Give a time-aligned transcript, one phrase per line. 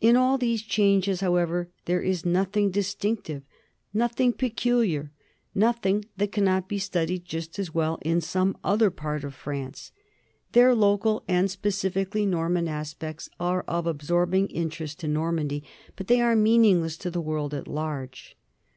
[0.00, 3.42] In all these changes, however, there is nothing distinc tive,
[3.92, 5.10] nothing peculiar,
[5.52, 9.90] nothing that cannot be studied just as well in some other part of France.
[10.52, 15.64] Their local and specifically Norman aspects are of absorbing in terest to Normandy,
[15.96, 18.36] but they are meaningless to the world at large.